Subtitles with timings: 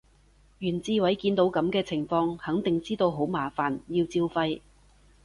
[0.57, 4.63] 袁志偉見到噉嘅情況肯定知道好麻煩，要照肺